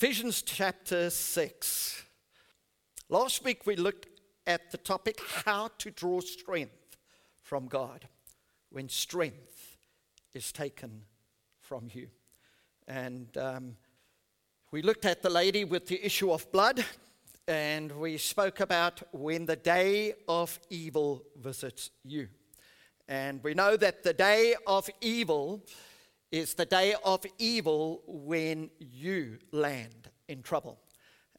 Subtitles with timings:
[0.00, 2.04] Ephesians chapter 6.
[3.08, 4.06] Last week we looked
[4.46, 6.96] at the topic how to draw strength
[7.42, 8.06] from God
[8.70, 9.76] when strength
[10.34, 11.02] is taken
[11.60, 12.06] from you.
[12.86, 13.76] And um,
[14.70, 16.84] we looked at the lady with the issue of blood,
[17.48, 22.28] and we spoke about when the day of evil visits you.
[23.08, 25.64] And we know that the day of evil
[26.30, 30.78] is the day of evil when you land in trouble.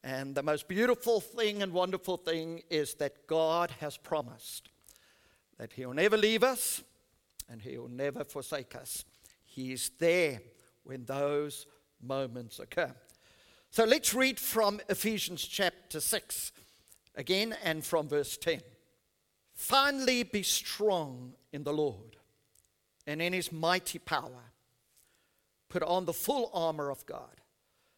[0.03, 4.69] And the most beautiful thing and wonderful thing is that God has promised
[5.57, 6.81] that He'll never leave us
[7.49, 9.05] and He'll never forsake us.
[9.43, 10.41] He's there
[10.83, 11.67] when those
[12.01, 12.93] moments occur.
[13.71, 16.51] So let's read from Ephesians chapter 6
[17.15, 18.61] again and from verse 10.
[19.53, 22.15] Finally, be strong in the Lord
[23.05, 24.48] and in His mighty power
[25.69, 27.41] Put on the full armor of God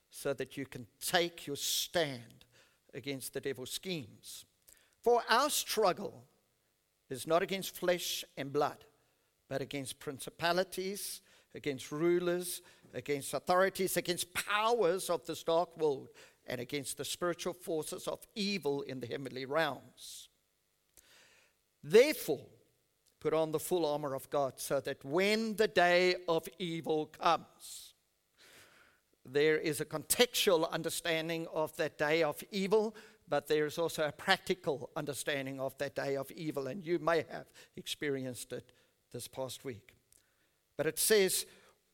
[0.10, 2.46] so that you can take your stand
[2.94, 4.46] against the devil's schemes.
[5.02, 6.26] For our struggle
[7.10, 8.86] is not against flesh and blood,
[9.50, 11.22] but against principalities,
[11.56, 12.62] against rulers,
[12.94, 16.10] against authorities, against powers of this dark world,
[16.46, 20.30] and against the spiritual forces of evil in the heavenly realms.
[21.84, 22.48] Therefore,
[23.22, 27.94] Put on the full armor of God so that when the day of evil comes,
[29.24, 32.96] there is a contextual understanding of that day of evil,
[33.30, 37.18] but there is also a practical understanding of that day of evil, and you may
[37.30, 37.46] have
[37.78, 38.72] experienced it
[39.14, 39.94] this past week.
[40.76, 41.46] But it says,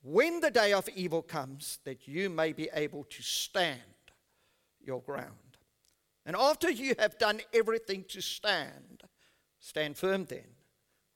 [0.01, 3.81] when the day of evil comes, that you may be able to stand
[4.79, 5.57] your ground.
[6.25, 9.03] And after you have done everything to stand,
[9.59, 10.56] stand firm then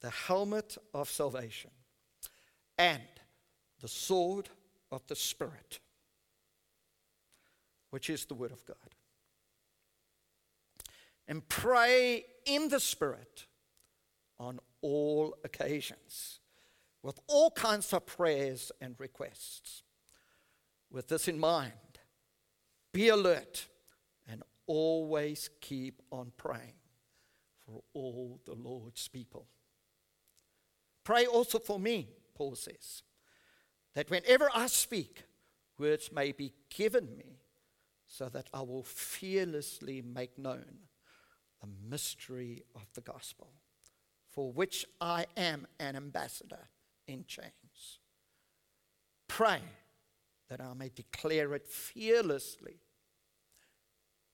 [0.00, 1.70] the helmet of salvation,
[2.76, 3.02] and
[3.80, 4.48] the sword
[4.90, 5.80] of the Spirit,
[7.90, 8.76] which is the Word of God.
[11.26, 13.46] And pray in the Spirit
[14.38, 16.40] on all occasions
[17.02, 19.82] with all kinds of prayers and requests.
[20.90, 21.72] With this in mind,
[22.92, 23.66] be alert
[24.30, 26.74] and always keep on praying
[27.66, 29.46] for all the Lord's people.
[31.08, 33.02] Pray also for me, Paul says,
[33.94, 35.22] that whenever I speak,
[35.78, 37.38] words may be given me
[38.06, 40.66] so that I will fearlessly make known
[41.62, 43.54] the mystery of the gospel,
[44.26, 46.68] for which I am an ambassador
[47.06, 48.00] in chains.
[49.28, 49.62] Pray
[50.50, 52.82] that I may declare it fearlessly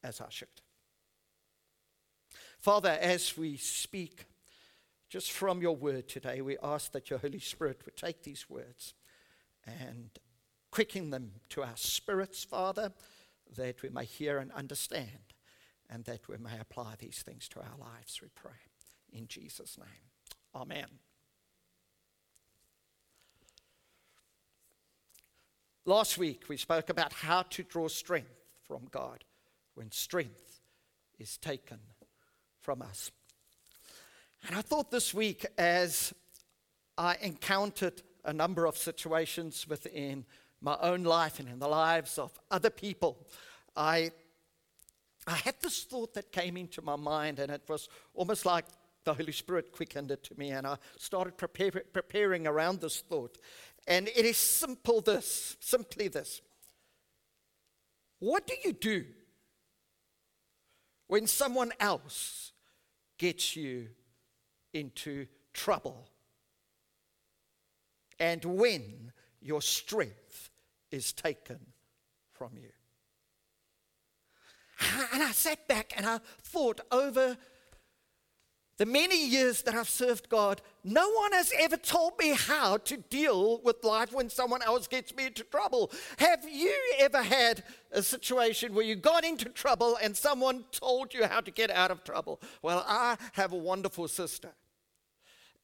[0.03, 0.49] as I should.
[2.59, 4.27] Father, as we speak,
[5.15, 8.95] just from your word today, we ask that your Holy Spirit would take these words
[9.65, 10.11] and
[10.73, 12.93] quicken them to our spirits, Father,
[13.57, 15.33] that we may hear and understand,
[15.89, 18.59] and that we may apply these things to our lives, we pray.
[19.13, 19.87] In Jesus' name.
[20.53, 20.87] Amen.
[25.85, 28.35] Last week, we spoke about how to draw strength
[28.67, 29.23] from God
[29.77, 30.59] when strength
[31.21, 31.79] is taken
[32.61, 33.13] from us.
[34.47, 36.13] And I thought this week, as
[36.99, 40.27] I encountered a number of situations within
[40.61, 43.27] my own life and in the lives of other people,
[43.75, 44.11] I,
[45.27, 48.67] I had this thought that came into my mind, and it was almost like
[49.05, 53.39] the Holy Spirit quickened it to me, and I started prepare, preparing around this thought.
[53.87, 56.43] And it is simple this, simply this.
[58.19, 59.07] What do you do
[61.07, 62.53] when someone else
[63.17, 63.89] gets you
[64.75, 66.11] into trouble.
[68.19, 70.51] And when your strength
[70.91, 71.59] is taken
[72.33, 72.71] from you.
[75.13, 77.37] And I sat back and I thought over
[78.77, 82.97] the many years that I've served God, no one has ever told me how to
[82.97, 85.93] deal with life when someone else gets me into trouble.
[86.19, 87.63] Have you ever had
[87.93, 91.93] a situation where you got into trouble and someone told you how to get out
[91.93, 92.41] of trouble?
[92.63, 94.51] Well, I have a wonderful sister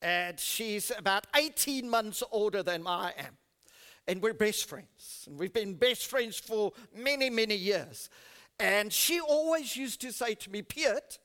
[0.03, 3.37] and she's about 18 months older than I am.
[4.09, 5.27] And we're best friends.
[5.29, 8.09] And we've been best friends for many, many years.
[8.59, 11.19] And she always used to say to me, Piet,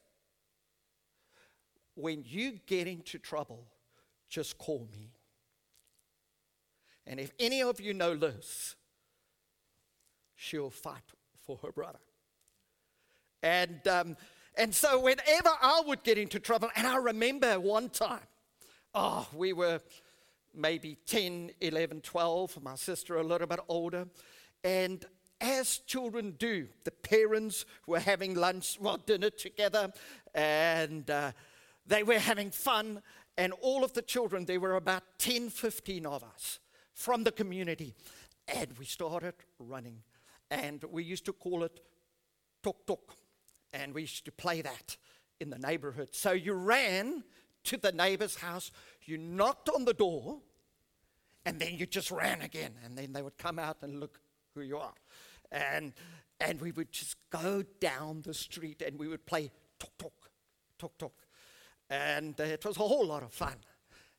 [1.95, 3.65] when you get into trouble,
[4.29, 5.11] just call me.
[7.07, 8.75] And if any of you know Liz,
[10.35, 11.03] she'll fight
[11.45, 11.99] for her brother.
[13.41, 14.17] And, um,
[14.57, 18.21] and so whenever I would get into trouble, and I remember one time,
[18.95, 19.81] oh, we were
[20.55, 24.07] maybe 10, 11, 12, my sister a little bit older.
[24.63, 25.05] And
[25.41, 29.91] as children do, the parents were having lunch, well, dinner together,
[30.33, 31.33] and uh,
[31.85, 33.01] they were having fun.
[33.37, 36.59] And all of the children, there were about 10, 15 of us
[36.93, 37.93] from the community.
[38.47, 40.01] And we started running.
[40.49, 41.81] And we used to call it
[42.63, 43.17] tok tok.
[43.73, 44.95] And we used to play that
[45.41, 46.09] in the neighborhood.
[46.13, 47.23] So you ran
[47.65, 48.71] to the neighbor's house,
[49.03, 50.39] you knocked on the door,
[51.45, 52.73] and then you just ran again.
[52.83, 54.19] And then they would come out and look
[54.53, 54.93] who you are.
[55.51, 55.93] And,
[56.39, 60.29] and we would just go down the street and we would play tok tok,
[60.79, 61.13] tok tok.
[61.89, 63.55] And uh, it was a whole lot of fun.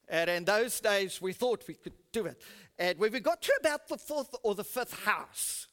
[0.09, 2.41] And in those days, we thought we could do it.
[2.79, 5.67] And when we got to about the fourth or the fifth house,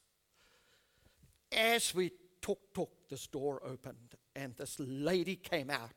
[1.52, 2.10] as we
[2.42, 5.92] tok tok, this door opened, and this lady came out,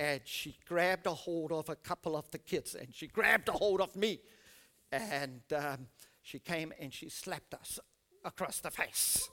[0.00, 3.52] and she grabbed a hold of a couple of the kids, and she grabbed a
[3.52, 4.18] hold of me,
[4.90, 5.88] and um,
[6.22, 7.78] she came and she slapped us
[8.24, 9.28] across the face.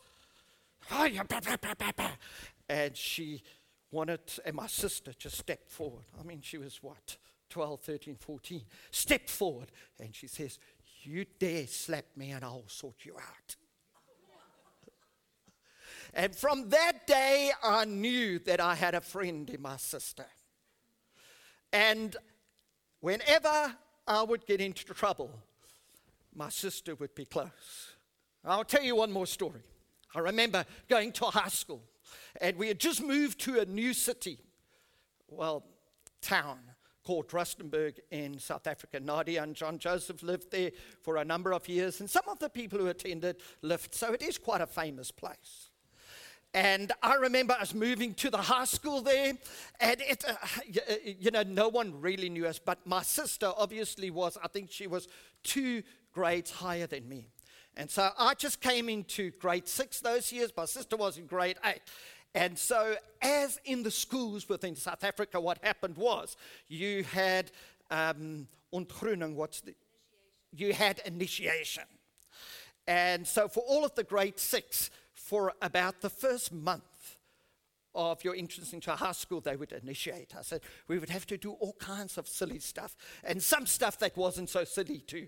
[2.68, 3.44] And she
[3.92, 6.04] wanted, and my sister just stepped forward.
[6.20, 7.16] I mean, she was what,
[7.50, 8.62] 12, 13, 14.
[8.92, 9.72] Stepped forward,
[10.02, 10.60] and she says,
[11.04, 13.56] You dare slap me, and I'll sort you out.
[16.14, 20.26] and from that day, I knew that I had a friend in my sister.
[21.74, 22.16] And
[23.00, 23.76] whenever
[24.08, 25.32] I would get into trouble,
[26.34, 27.96] my sister would be close.
[28.46, 29.62] I'll tell you one more story.
[30.16, 31.82] I remember going to high school,
[32.40, 34.40] and we had just moved to a new city,
[35.28, 35.66] well,
[36.22, 36.60] town
[37.04, 39.00] called Rustenburg in South Africa.
[39.00, 40.72] Nadia and John Joseph lived there
[41.02, 44.22] for a number of years, and some of the people who attended lived, so it
[44.22, 45.72] is quite a famous place.
[46.58, 49.34] And I remember us moving to the high school there,
[49.80, 54.10] and it, uh, uh, you know, no one really knew us, but my sister obviously
[54.10, 55.08] was, I think she was
[55.44, 55.84] two
[56.14, 57.28] grades higher than me.
[57.76, 60.52] And so I just came into grade six those years.
[60.58, 61.82] My sister was in grade eight.
[62.34, 66.38] And so, as in the schools within South Africa, what happened was
[66.68, 67.52] you had
[67.92, 69.76] um, what's the?
[70.56, 71.84] You had initiation.
[72.88, 77.18] And so, for all of the grade six, for about the first month
[77.96, 80.52] of your entrance into a high school, they would initiate us.
[80.52, 84.16] And we would have to do all kinds of silly stuff, and some stuff that
[84.16, 85.28] wasn't so silly, too.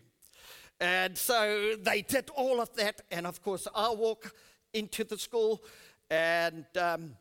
[0.80, 3.02] And so they did all of that.
[3.12, 4.34] And of course, I walk
[4.74, 5.64] into the school,
[6.12, 7.16] and um,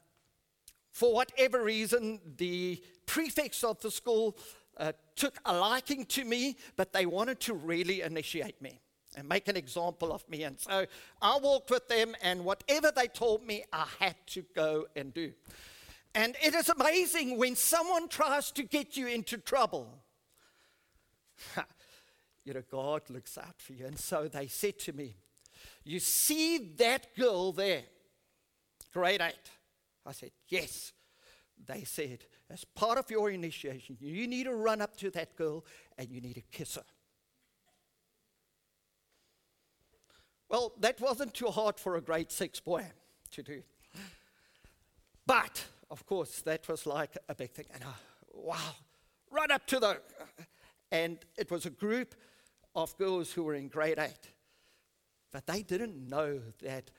[0.93, 4.37] for whatever reason, the prefects of the school
[4.77, 8.81] uh, took a liking to me, but they wanted to really initiate me
[9.17, 10.43] and make an example of me.
[10.45, 10.87] And so
[11.23, 15.33] I walked with them, and whatever they told me, I had to go and do.
[16.15, 20.03] And it is amazing when someone tries to get you into trouble
[22.45, 23.87] you know, God looks out for you.
[23.87, 25.17] And so they said to me,
[25.85, 27.83] You see that girl there,
[28.93, 29.51] grade eight?
[30.07, 30.93] I said, Yes.
[31.67, 35.65] They said, As part of your initiation, you need to run up to that girl
[35.97, 36.85] and you need to kiss her.
[40.49, 42.87] Well, that wasn't too hard for a grade six boy
[43.33, 43.63] to do.
[45.27, 47.67] But, of course, that was like a big thing.
[47.75, 47.93] And I,
[48.33, 48.75] wow,
[49.31, 50.01] run up to the.
[50.91, 52.15] And it was a group
[52.75, 54.33] of girls who were in grade eight.
[55.31, 56.91] But they didn't know that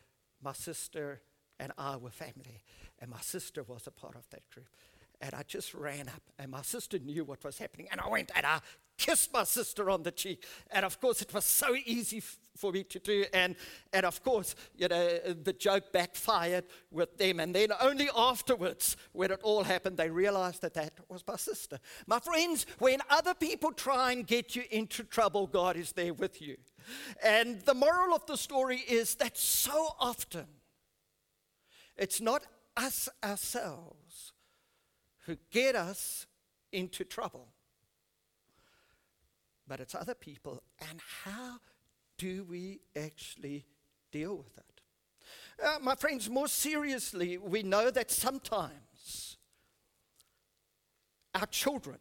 [0.43, 1.21] my sister
[1.59, 2.63] and I were family.
[2.99, 4.67] And my sister was a part of that group.
[5.21, 7.87] And I just ran up, and my sister knew what was happening.
[7.91, 8.59] And I went and I
[8.99, 10.45] kissed my sister on the cheek.
[10.69, 13.25] And of course, it was so easy f- for me to do.
[13.33, 13.55] And,
[13.93, 17.39] and of course, you know, the joke backfired with them.
[17.39, 21.79] And then only afterwards, when it all happened, they realized that that was my sister.
[22.05, 26.41] My friends, when other people try and get you into trouble, God is there with
[26.41, 26.57] you.
[27.23, 30.47] And the moral of the story is that so often
[31.97, 32.43] it's not
[32.75, 34.33] us ourselves
[35.25, 36.27] who get us
[36.71, 37.47] into trouble,
[39.69, 40.63] but it's other people.
[40.89, 41.59] And how
[42.17, 43.65] do we actually
[44.11, 44.81] deal with it?
[45.63, 49.37] Uh, my friends, more seriously, we know that sometimes
[51.35, 51.99] our children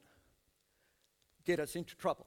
[1.44, 2.26] get us into trouble.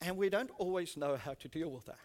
[0.00, 1.98] And we don't always know how to deal with that.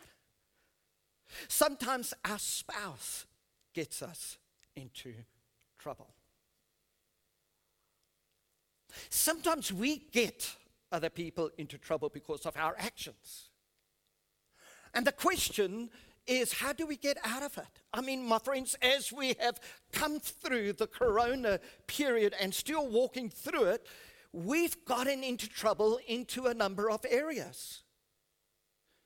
[1.47, 3.25] Sometimes our spouse
[3.73, 4.37] gets us
[4.75, 5.13] into
[5.77, 6.15] trouble.
[9.09, 10.55] Sometimes we get
[10.91, 13.49] other people into trouble because of our actions.
[14.93, 15.89] And the question
[16.27, 17.81] is how do we get out of it?
[17.93, 19.59] I mean, my friends, as we have
[19.91, 23.87] come through the corona period and still walking through it,
[24.31, 27.83] we've gotten into trouble into a number of areas.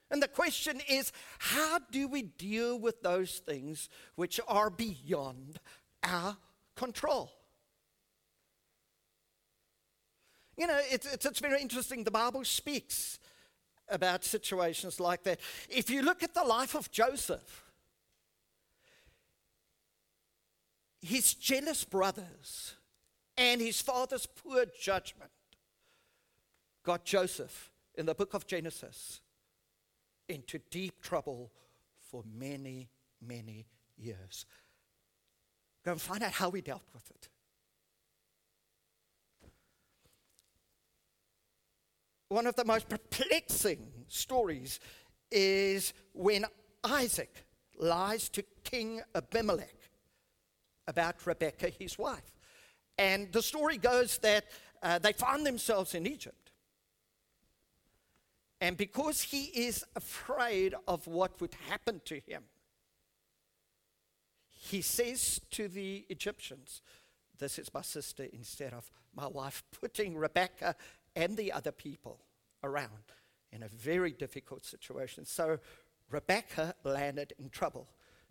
[0.09, 5.59] And the question is how do we deal with those things which are beyond
[6.03, 6.37] our
[6.75, 7.31] control?
[10.57, 12.03] You know, it's, it's, it's, very interesting.
[12.03, 13.19] The Bible speaks
[13.89, 15.39] about situations like that.
[15.69, 17.63] If you look at the life of Joseph,
[21.01, 22.75] his jealous brothers
[23.37, 25.31] and his father's poor judgment
[26.83, 29.21] got Joseph in the book of Genesis
[30.27, 31.51] into deep trouble
[31.99, 32.89] for many,
[33.21, 34.45] many years.
[35.85, 37.29] Go and find out how we dealt with it.
[42.29, 44.79] One of the most perplexing stories
[45.31, 46.45] is when
[46.83, 47.45] Isaac
[47.77, 49.89] lies to King Abimelech
[50.87, 52.33] about Rebekah, his wife.
[52.97, 54.45] And the story goes that
[54.81, 56.51] uh, they find themselves in Egypt.
[58.59, 62.43] And because he is afraid of what would happen to him,
[64.49, 66.81] he says to the Egyptians,
[67.37, 70.75] This is my sister instead of my wife, putting Rebecca
[71.17, 72.19] and the other people
[72.63, 73.11] around
[73.51, 75.25] in a very difficult situation.
[75.25, 75.57] So
[76.11, 77.87] Rebecca landed in trouble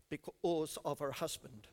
[0.08, 1.66] because of her husband,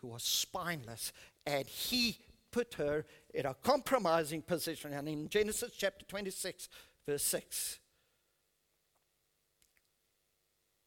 [0.00, 1.12] who was spineless,
[1.46, 2.18] and he
[2.50, 4.92] put her in a compromising position.
[4.92, 6.68] And in Genesis chapter 26,
[7.06, 7.78] verse 6,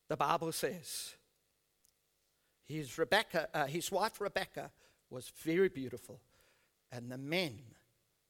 [0.09, 1.13] the Bible says
[2.67, 4.69] his Rebecca, uh, his wife Rebecca
[5.09, 6.19] was very beautiful,
[6.91, 7.59] and the men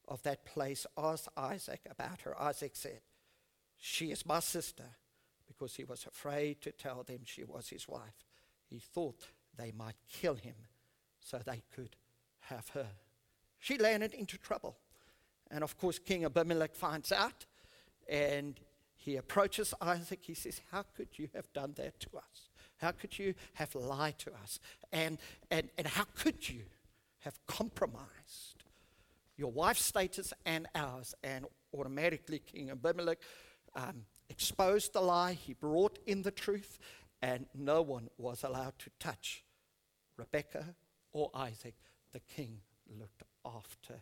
[0.08, 2.40] of that place asked Isaac about her.
[2.40, 3.02] Isaac said,
[3.78, 4.96] "She is my sister,"
[5.46, 8.24] because he was afraid to tell them she was his wife.
[8.66, 10.56] He thought they might kill him
[11.20, 11.96] so they could
[12.40, 12.88] have her.
[13.58, 14.76] She landed into trouble.
[15.50, 17.46] And of course, King Abimelech finds out
[18.08, 18.58] and
[18.96, 20.20] he approaches Isaac.
[20.22, 22.48] He says, How could you have done that to us?
[22.78, 24.58] How could you have lied to us?
[24.92, 25.18] And,
[25.50, 26.62] and, and how could you
[27.20, 28.21] have compromised
[29.42, 31.14] your wife's status and ours?
[31.24, 31.46] And
[31.76, 33.18] automatically, King Abimelech
[33.74, 35.32] um, exposed the lie.
[35.32, 36.78] He brought in the truth,
[37.20, 39.42] and no one was allowed to touch
[40.16, 40.76] Rebecca
[41.12, 41.74] or Isaac.
[42.12, 42.60] The king
[43.00, 43.94] looked after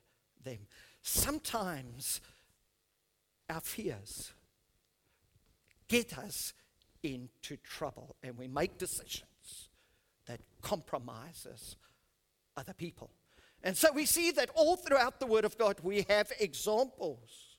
[0.45, 0.59] them.
[1.01, 2.21] Sometimes
[3.49, 4.33] our fears
[5.89, 6.53] get us
[7.03, 9.71] into trouble and we make decisions
[10.27, 11.77] that compromises
[12.57, 13.11] other people.
[13.63, 17.59] And so we see that all throughout the Word of God we have examples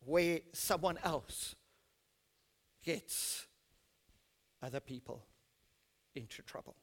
[0.00, 1.54] where someone else
[2.84, 3.46] gets
[4.62, 5.26] other people
[6.14, 6.76] into trouble.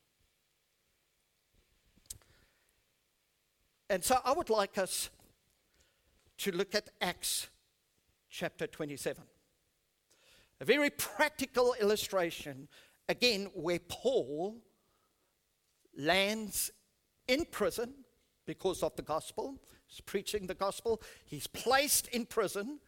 [3.89, 5.10] And so I would like us
[6.39, 7.48] to look at Acts
[8.29, 9.24] chapter 27.
[10.60, 12.67] A very practical illustration,
[13.07, 14.57] again, where Paul
[15.97, 16.71] lands
[17.27, 17.93] in prison
[18.45, 19.59] because of the gospel.
[19.88, 21.01] He's preaching the gospel.
[21.25, 22.79] He's placed in prison.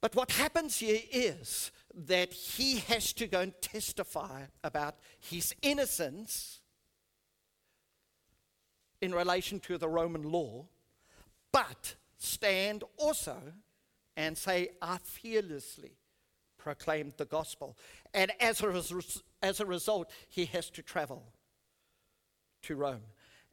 [0.00, 6.60] But what happens here is that he has to go and testify about his innocence
[9.00, 10.66] in relation to the Roman law,
[11.52, 13.36] but stand also
[14.16, 15.98] and say, I fearlessly
[16.58, 17.76] proclaimed the gospel.
[18.12, 21.32] And as a, res- as a result, he has to travel
[22.62, 23.02] to Rome.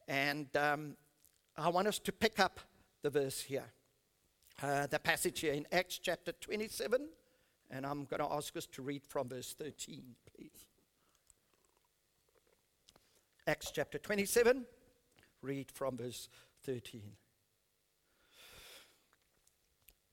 [0.08, 0.96] And um,
[1.58, 2.60] I want us to pick up
[3.02, 3.66] the verse here,
[4.62, 7.08] uh, the passage here in Acts chapter 27.
[7.72, 10.04] And I'm going to ask us to read from verse 13,
[10.36, 10.68] please.
[13.48, 14.66] Acts chapter 27,
[15.42, 16.30] read from verse
[16.64, 17.02] 13.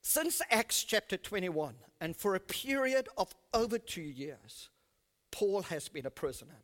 [0.03, 4.69] Since Acts chapter 21, and for a period of over two years,
[5.31, 6.63] Paul has been a prisoner.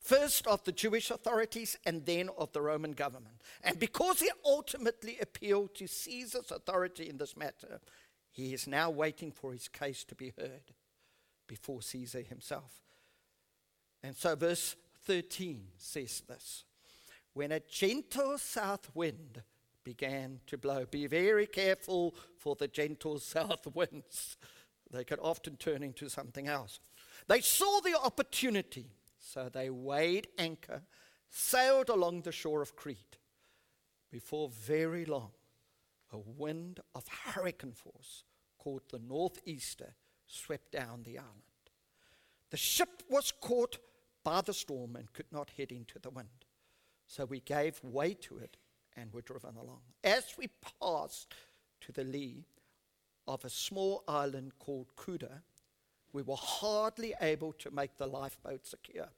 [0.00, 3.42] First of the Jewish authorities and then of the Roman government.
[3.62, 7.80] And because he ultimately appealed to Caesar's authority in this matter,
[8.30, 10.72] he is now waiting for his case to be heard
[11.46, 12.80] before Caesar himself.
[14.02, 16.64] And so, verse 13 says this
[17.34, 19.42] When a gentle south wind
[19.84, 20.86] began to blow.
[20.86, 24.36] Be very careful for the gentle south winds
[24.90, 26.80] they could often turn into something else.
[27.28, 28.86] They saw the opportunity,
[29.20, 30.82] so they weighed anchor,
[31.28, 33.18] sailed along the shore of Crete.
[34.10, 35.30] Before very long,
[36.12, 38.24] a wind of hurricane force
[38.58, 39.94] called the Northeaster
[40.26, 41.42] swept down the island.
[42.50, 43.78] The ship was caught
[44.24, 46.28] by the storm and could not head into the wind.
[47.06, 48.56] So we gave way to it
[48.96, 49.82] and were driven along.
[50.02, 50.48] As we
[50.80, 51.34] passed
[51.82, 52.44] to the lee
[53.28, 55.42] of a small island called Cauda,
[56.12, 59.08] we were hardly able to make the lifeboat secure.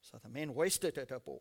[0.00, 1.40] So the men hoisted it aboard.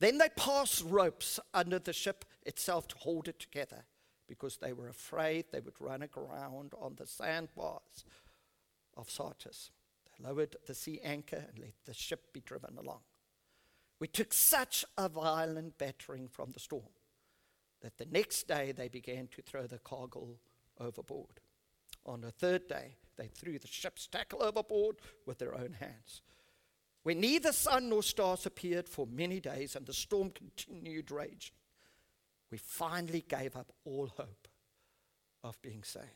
[0.00, 3.84] Then they passed ropes under the ship itself to hold it together
[4.26, 8.04] because they were afraid they would run aground on the sandbars
[8.96, 9.70] of Syrtis.
[10.06, 13.00] They lowered the sea anchor and let the ship be driven along.
[14.00, 16.94] We took such a violent battering from the storm
[17.82, 20.38] that the next day they began to throw the cargo
[20.80, 21.40] overboard.
[22.06, 26.22] On the third day, they threw the ship's tackle overboard with their own hands.
[27.02, 31.54] When neither sun nor stars appeared for many days and the storm continued raging,
[32.50, 34.48] we finally gave up all hope
[35.42, 36.06] of being saved.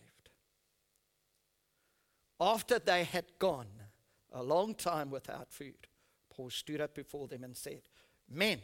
[2.40, 3.66] After they had gone
[4.32, 5.88] a long time without food,
[6.30, 7.82] Paul stood up before them and said,
[8.28, 8.60] Men,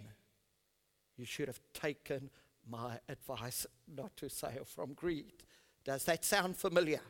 [1.17, 2.31] you should have taken
[2.69, 5.43] my advice not to sail from Crete.
[5.85, 7.01] Does that sound familiar?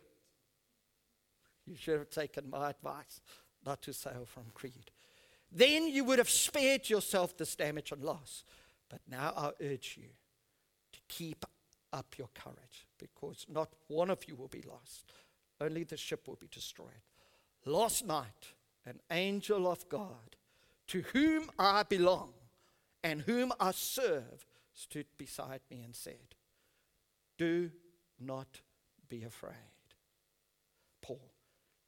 [1.67, 3.21] You should have taken my advice
[3.65, 4.91] not to sail from Crete.
[5.51, 8.45] Then you would have spared yourself this damage and loss.
[8.89, 10.09] But now I urge you
[10.93, 11.45] to keep
[11.93, 15.13] up your courage because not one of you will be lost,
[15.61, 16.89] only the ship will be destroyed.
[17.65, 18.53] Last night,
[18.87, 20.37] an angel of God,
[20.89, 22.33] to whom I belong
[23.05, 26.35] and whom I serve, stood beside me and said,
[27.39, 27.71] Do
[28.21, 28.61] not
[29.09, 29.55] be afraid.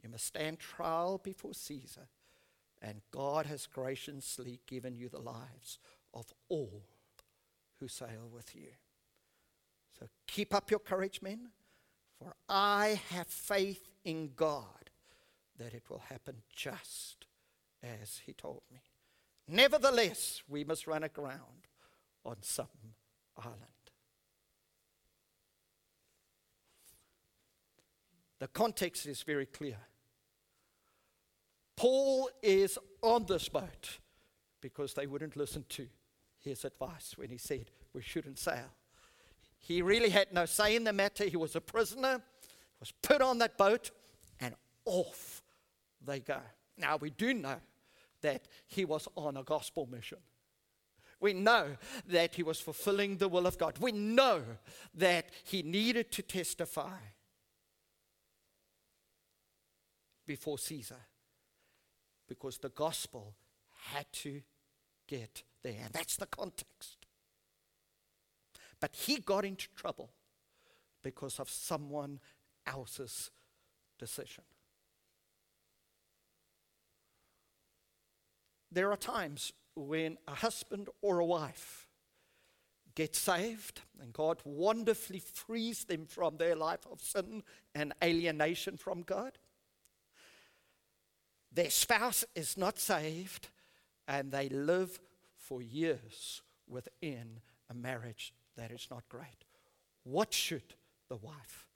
[0.04, 2.08] You must stand trial before Caesar,
[2.82, 5.78] and God has graciously given you the lives
[6.12, 6.82] of all
[7.80, 8.68] who sail with you.
[9.98, 11.48] So keep up your courage, men,
[12.18, 14.90] for I have faith in God
[15.58, 17.24] that it will happen just
[17.82, 18.80] as He told me.
[19.48, 21.68] Nevertheless, we must run aground
[22.26, 22.66] on some
[23.38, 23.56] island.
[28.38, 29.78] The context is very clear.
[31.76, 33.98] Paul is on this boat
[34.60, 35.86] because they wouldn't listen to
[36.38, 38.70] his advice when he said we shouldn't sail.
[39.58, 41.24] He really had no say in the matter.
[41.24, 42.20] He was a prisoner,
[42.80, 43.90] was put on that boat,
[44.40, 45.42] and off
[46.04, 46.40] they go.
[46.76, 47.56] Now, we do know
[48.20, 50.18] that he was on a gospel mission.
[51.20, 51.76] We know
[52.08, 53.78] that he was fulfilling the will of God.
[53.78, 54.42] We know
[54.94, 56.98] that he needed to testify
[60.26, 61.00] before Caesar
[62.28, 63.34] because the gospel
[63.92, 64.42] had to
[65.06, 65.80] get there.
[65.84, 67.06] And that's the context.
[68.80, 70.10] But he got into trouble
[71.02, 72.20] because of someone
[72.66, 73.30] else's
[73.98, 74.44] decision.
[78.70, 81.88] There are times when a husband or a wife
[82.94, 87.42] gets saved and God wonderfully frees them from their life of sin
[87.74, 89.38] and alienation from God
[91.54, 93.48] their spouse is not saved,
[94.08, 94.98] and they live
[95.36, 97.40] for years within
[97.70, 99.44] a marriage that is not great.
[100.02, 100.74] What should
[101.08, 101.66] the wife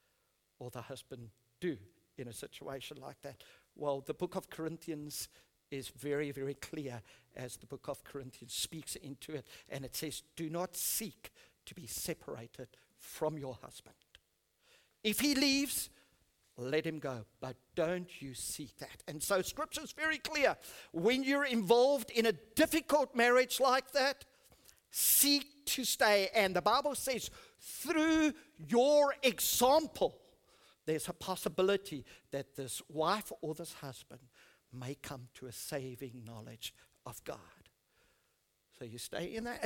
[0.59, 1.77] or the husband do
[2.17, 3.43] in a situation like that?
[3.77, 5.29] Well, the book of Corinthians
[5.71, 7.03] is very, very clear
[7.37, 11.31] as the book of Corinthians speaks into it, and it says, Do not seek
[11.67, 13.95] to be separated from your husband.
[15.05, 15.91] If he leaves,
[16.59, 17.25] let him go.
[17.41, 19.03] But don't you see that.
[19.07, 20.57] And so scripture is very clear.
[20.93, 24.25] When you're involved in a difficult marriage like that,
[24.91, 26.29] seek to stay.
[26.35, 30.19] And the Bible says, through your example,
[30.85, 34.21] there's a possibility that this wife or this husband
[34.73, 36.75] may come to a saving knowledge
[37.07, 37.37] of God.
[38.79, 39.65] So you stay in that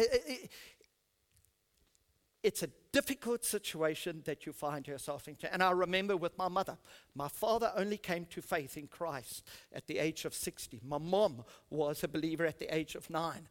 [2.43, 5.37] it's a difficult situation that you find yourself in.
[5.51, 6.77] And I remember with my mother,
[7.15, 10.81] my father only came to faith in Christ at the age of 60.
[10.85, 13.49] My mom was a believer at the age of nine.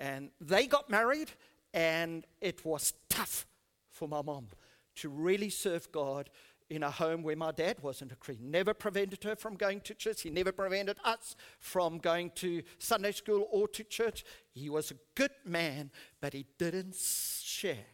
[0.00, 1.30] And they got married,
[1.72, 3.46] and it was tough
[3.90, 4.48] for my mom
[4.96, 6.28] to really serve God
[6.68, 8.50] in a home where my dad wasn't a Christian.
[8.50, 10.22] Never prevented her from going to church.
[10.22, 14.24] He never prevented us from going to Sunday school or to church.
[14.52, 17.84] He was a good man, but he didn't share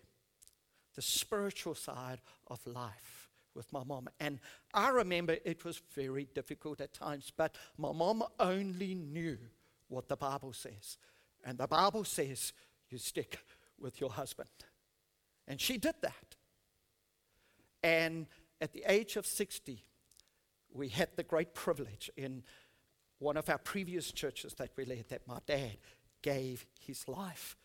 [0.99, 4.09] the spiritual side of life with my mom.
[4.19, 4.41] And
[4.75, 9.39] I remember it was very difficult at times, but my mom only knew
[9.87, 10.99] what the Bible says.
[11.45, 12.53] And the Bible says
[12.91, 13.39] you stick
[13.79, 14.49] with your husband.
[15.47, 16.35] And she did that.
[17.85, 18.27] And
[18.61, 19.85] at the age of 60,
[20.73, 22.43] we had the great privilege in
[23.21, 25.79] one of our previous churches that we led that my dad
[26.23, 27.57] gave his life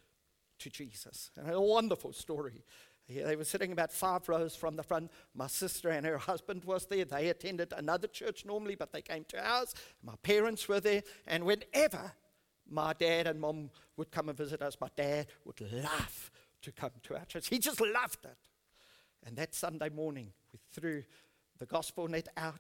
[0.59, 1.31] to Jesus.
[1.35, 2.63] And a wonderful story.
[3.09, 5.11] They were sitting about five rows from the front.
[5.35, 7.05] My sister and her husband was there.
[7.05, 9.75] They attended another church normally, but they came to ours.
[10.01, 11.03] My parents were there.
[11.27, 12.13] And whenever
[12.69, 16.91] my dad and mom would come and visit us, my dad would love to come
[17.03, 17.49] to our church.
[17.49, 18.37] He just loved it.
[19.25, 21.03] And that Sunday morning, we threw
[21.59, 22.59] the gospel net out,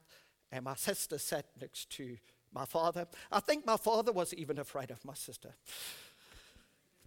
[0.51, 2.17] and my sister sat next to
[2.53, 3.07] my father.
[3.31, 5.55] I think my father was even afraid of my sister.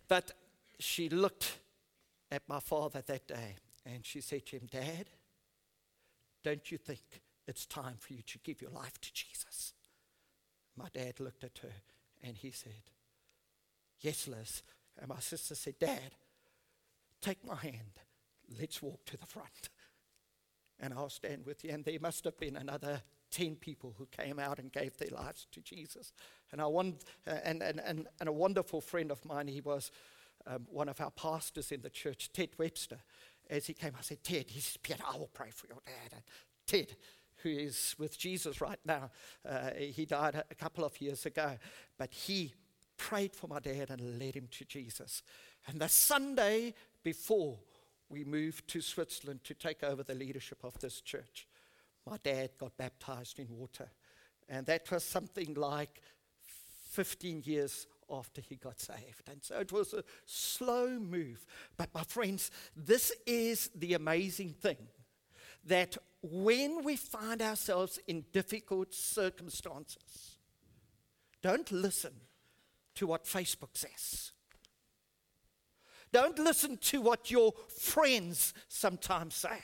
[0.09, 0.33] But
[0.79, 1.59] she looked
[2.31, 5.07] at my father that day and she said to him, Dad,
[6.43, 9.75] don't you think it's time for you to give your life to Jesus?
[10.77, 11.73] My dad looked at her
[12.23, 12.91] and he said,
[14.01, 14.63] Yes, Liz.
[14.99, 16.15] And my sister said, Dad,
[17.23, 18.01] take my hand.
[18.59, 19.71] Let's walk to the front.
[20.79, 21.71] And I'll stand with you.
[21.71, 25.47] And there must have been another 10 people who came out and gave their lives
[25.53, 26.13] to Jesus.
[26.53, 29.91] And, I uh, and, and, and, and a wonderful friend of mine, he was
[30.47, 32.99] um, one of our pastors in the church, Ted Webster.
[33.49, 36.13] As he came, I said, Ted, he said, Peter, I will pray for your dad.
[36.13, 36.23] And
[36.67, 36.97] Ted,
[37.43, 39.11] who is with Jesus right now,
[39.49, 41.57] uh, he died a, couple of years ago,
[41.99, 42.55] but he
[42.97, 45.23] prayed for my dad and led him to Jesus.
[45.67, 47.59] And the Sunday before
[48.09, 51.47] we moved to Switzerland to take over the leadership of this church,
[52.09, 53.91] my dad got baptized in water.
[54.49, 56.01] And that was something like
[56.91, 59.29] 15 years after he got saved.
[59.31, 61.47] And so it was a slow move.
[61.77, 64.79] But my friends, this is the amazing thing
[65.65, 70.39] that when we find ourselves in difficult circumstances,
[71.43, 72.13] don't listen
[72.95, 74.33] to what Facebook says.
[76.13, 79.59] Don't listen to what your friends sometimes say.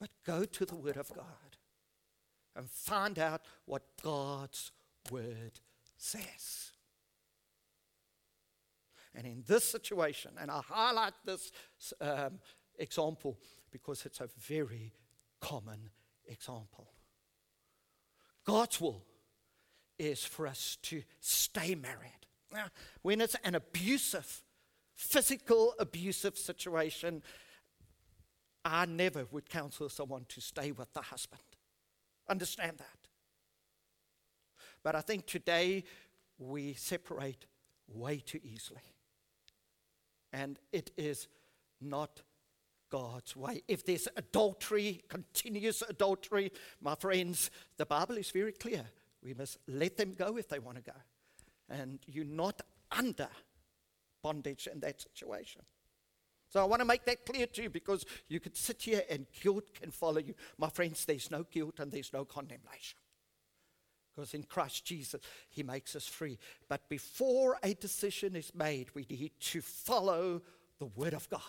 [0.00, 1.56] But go to the Word of God
[2.56, 4.72] and find out what God's
[5.10, 5.60] Word
[5.96, 6.72] says.
[9.14, 11.52] And in this situation, and I highlight this
[12.00, 12.38] um,
[12.78, 13.38] example
[13.70, 14.92] because it's a very
[15.40, 15.90] common
[16.26, 16.92] example.
[18.44, 19.04] God's will
[19.98, 22.26] is for us to stay married.
[22.52, 22.66] Now,
[23.02, 24.42] when it's an abusive,
[24.94, 27.22] physical abusive situation,
[28.64, 31.42] I never would counsel someone to stay with the husband.
[32.28, 33.01] Understand that.
[34.82, 35.84] But I think today
[36.38, 37.46] we separate
[37.88, 38.82] way too easily.
[40.32, 41.28] And it is
[41.80, 42.22] not
[42.90, 43.62] God's way.
[43.68, 48.84] If there's adultery, continuous adultery, my friends, the Bible is very clear.
[49.22, 50.98] We must let them go if they want to go.
[51.68, 53.28] And you're not under
[54.22, 55.62] bondage in that situation.
[56.48, 59.26] So I want to make that clear to you because you could sit here and
[59.40, 60.34] guilt can follow you.
[60.58, 62.98] My friends, there's no guilt and there's no condemnation.
[64.14, 66.38] Because in Christ Jesus, He makes us free.
[66.68, 70.42] But before a decision is made, we need to follow
[70.78, 71.40] the Word of God.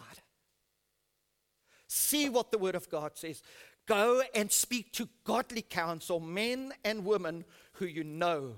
[1.88, 3.42] See what the Word of God says.
[3.86, 8.56] Go and speak to godly counsel, men and women who you know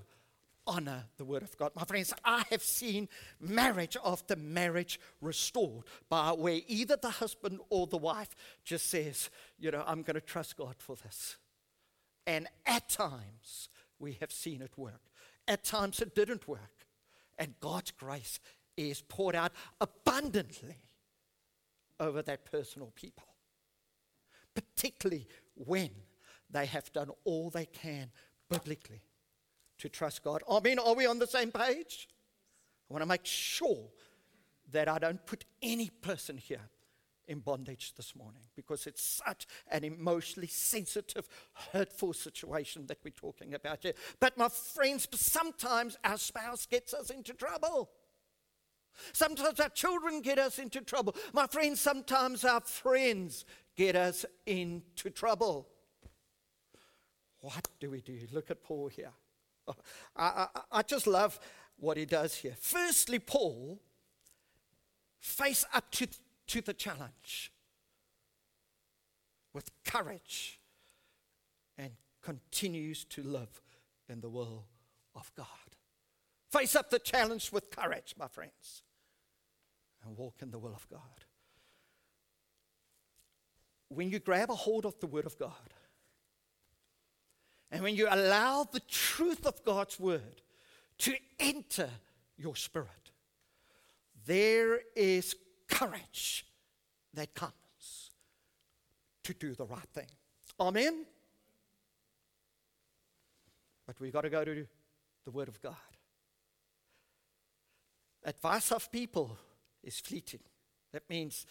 [0.67, 1.71] honor the word of God.
[1.75, 3.07] My friends, I have seen
[3.39, 9.71] marriage after marriage restored by where either the husband or the wife just says, you
[9.71, 11.37] know, I'm going to trust God for this.
[12.27, 15.01] And at times, we have seen it work.
[15.47, 16.85] At times, it didn't work.
[17.37, 18.39] And God's grace
[18.77, 20.77] is poured out abundantly
[21.99, 23.27] over that personal people,
[24.53, 25.89] particularly when
[26.49, 28.11] they have done all they can
[28.49, 29.01] biblically
[29.79, 30.43] to trust God.
[30.49, 32.07] I mean, are we on the same page?
[32.89, 33.89] I want to make sure
[34.71, 36.69] that I don't put any person here
[37.27, 41.27] in bondage this morning because it's such an emotionally sensitive,
[41.71, 43.93] hurtful situation that we're talking about here.
[44.19, 47.89] But my friends, sometimes our spouse gets us into trouble.
[49.13, 51.15] Sometimes our children get us into trouble.
[51.33, 55.67] My friends, sometimes our friends get us into trouble.
[57.41, 58.19] What do we do?
[58.31, 59.11] Look at Paul here.
[59.67, 59.73] I,
[60.15, 61.39] I, I just love
[61.77, 62.55] what he does here.
[62.59, 63.79] Firstly, Paul
[65.19, 66.07] face up to,
[66.47, 67.51] to the challenge
[69.53, 70.59] with courage
[71.77, 73.61] and continues to live
[74.09, 74.65] in the will
[75.15, 75.47] of God.
[76.51, 78.83] Face up the challenge with courage, my friends,
[80.05, 81.25] and walk in the will of God.
[83.89, 85.73] when you grab a hold of the Word of God,
[87.71, 90.41] and when you allow the truth of God's Word
[90.99, 91.89] to enter
[92.37, 93.11] your spirit,
[94.25, 95.35] there is
[95.67, 96.45] courage
[97.13, 98.11] that comes
[99.23, 100.07] to do the right thing.
[100.59, 101.05] Amen?
[103.85, 104.67] But we've got to go to
[105.25, 105.75] the Word of God.
[108.23, 109.37] Advice of people
[109.83, 110.39] is fleeting.
[110.91, 111.45] That means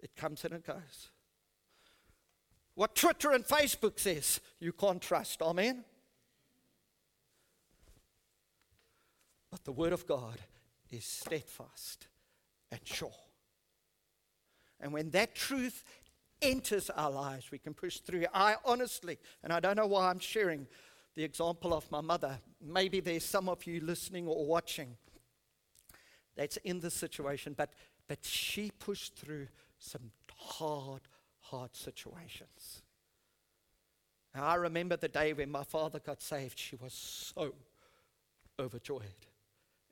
[0.00, 1.08] it comes and it goes.
[2.74, 5.42] What Twitter and Facebook says, you can't trust.
[5.42, 5.84] Amen?
[9.50, 10.38] But the Word of God
[10.90, 12.06] is steadfast
[12.70, 13.12] and sure.
[14.80, 15.84] And when that truth
[16.40, 18.26] enters our lives, we can push through.
[18.32, 20.66] I honestly, and I don't know why I'm sharing
[21.14, 22.38] the example of my mother.
[22.64, 24.96] Maybe there's some of you listening or watching
[26.36, 27.70] that's in this situation, but,
[28.06, 31.02] but she pushed through some hard,
[31.40, 32.82] hard situations.
[34.34, 37.54] Now, I remember the day when my father got saved, she was so
[38.60, 39.26] overjoyed.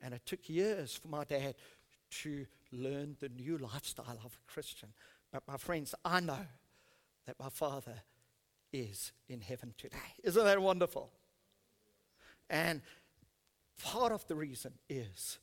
[0.01, 1.55] And it took years for my dad
[2.23, 4.91] to learn the new lifestyle of a Christian.
[5.33, 6.47] But my friends, I know
[7.27, 8.03] that my father
[8.73, 9.97] is in heaven today.
[10.23, 11.11] Isn't that wonderful?
[12.49, 12.83] And
[13.83, 15.39] part of the reason is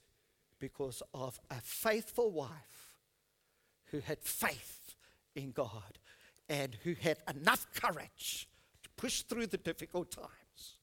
[0.59, 2.93] because of a faithful wife
[3.91, 4.95] who had faith
[5.35, 5.99] in God
[6.49, 8.47] and who had enough courage
[8.83, 10.77] to push through the difficult times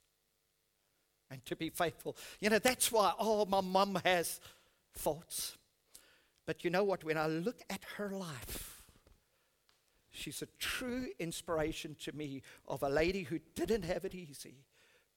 [1.29, 2.15] and to be faithful.
[2.39, 4.39] You know, that's why, oh, my mum has
[4.93, 5.57] faults.
[6.45, 7.03] But you know what?
[7.03, 8.81] When I look at her life,
[10.09, 14.55] she's a true inspiration to me of a lady who didn't have it easy,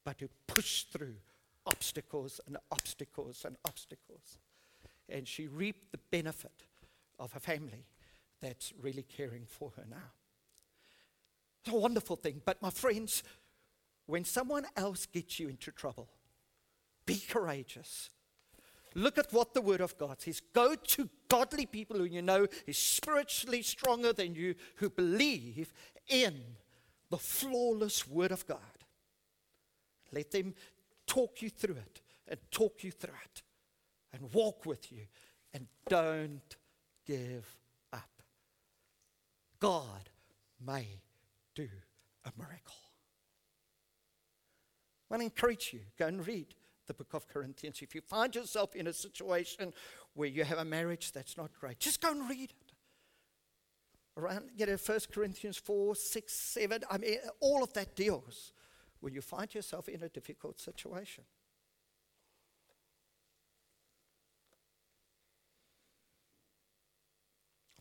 [0.04, 1.16] but who pushed through
[1.66, 4.38] obstacles and obstacles and obstacles.
[5.08, 6.64] And she reaped the benefit
[7.18, 7.87] of a family
[8.40, 10.12] that's really caring for her now.
[11.64, 12.42] It's a wonderful thing.
[12.44, 13.22] But my friends,
[14.06, 16.08] when someone else gets you into trouble,
[17.06, 18.10] be courageous.
[18.94, 20.40] Look at what the Word of God says.
[20.52, 25.72] Go to godly people who you know is spiritually stronger than you, who believe
[26.09, 26.40] in
[27.11, 28.59] the flawless Word of God.
[30.12, 30.54] Let them
[31.07, 33.42] talk you through it and talk you through it
[34.12, 35.02] and walk with you
[35.52, 36.57] and don't
[37.04, 37.57] give
[37.92, 38.22] up.
[39.59, 40.09] God
[40.64, 40.87] may
[41.54, 41.68] do
[42.24, 42.74] a miracle.
[45.11, 46.54] I want to encourage you, go and read
[46.87, 47.81] the book of Corinthians.
[47.83, 49.73] If you find yourself in a situation
[50.14, 52.73] where you have a marriage that's not great, just go and read it.
[54.16, 58.53] Around, you know, 1 Corinthians 4, 6, 7, I mean, all of that deals
[59.01, 61.25] when you find yourself in a difficult situation.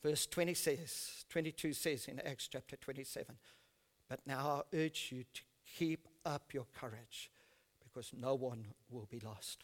[0.04, 3.36] Verse 20 says, 22 says in Acts chapter 27,
[4.10, 7.32] but now I urge you to keep up your courage
[7.94, 9.64] because no one will be lost.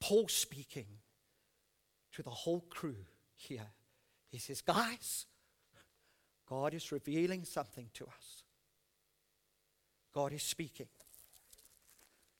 [0.00, 0.86] Paul speaking
[2.12, 3.66] to the whole crew here.
[4.28, 5.26] He says, Guys,
[6.48, 8.42] God is revealing something to us.
[10.14, 10.86] God is speaking.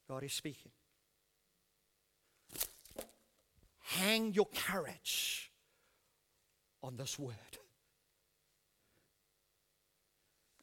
[0.08, 0.70] God is speaking.
[3.80, 5.50] Hang your courage
[6.82, 7.34] on this word.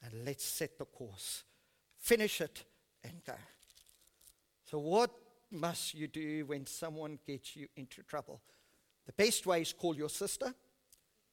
[0.03, 1.43] And let's set the course.
[1.97, 2.63] Finish it
[3.03, 3.33] and go.
[4.73, 5.11] So, what
[5.51, 8.41] must you do when someone gets you into trouble?
[9.05, 10.51] The best way is call your sister,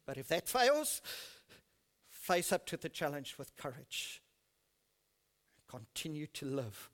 [0.05, 1.00] but if that fails,
[2.11, 4.20] face up to the challenge with courage.
[5.66, 6.90] Continue to live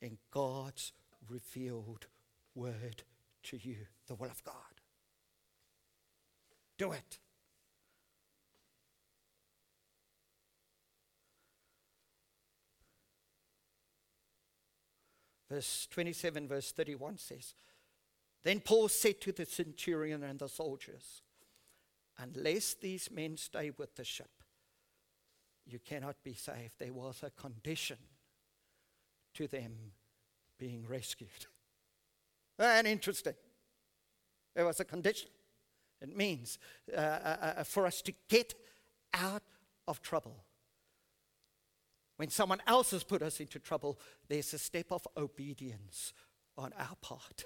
[0.00, 0.92] in God's
[1.28, 2.06] revealed
[2.54, 3.02] word
[3.42, 4.54] to you, the will of God.
[6.78, 7.18] Do it.
[15.54, 17.54] Verse 27, verse 31 says,
[18.42, 21.22] Then Paul said to the centurion and the soldiers,
[22.18, 24.42] Unless these men stay with the ship,
[25.64, 26.72] you cannot be saved.
[26.80, 27.98] There was a condition
[29.34, 29.76] to them
[30.58, 31.46] being rescued.
[32.58, 33.34] and interesting.
[34.56, 35.28] There was a condition.
[36.00, 36.58] It means
[36.92, 38.54] uh, uh, uh, for us to get
[39.12, 39.44] out
[39.86, 40.34] of trouble,
[42.16, 43.98] when someone else has put us into trouble,
[44.28, 46.12] there's a step of obedience
[46.56, 47.44] on our part.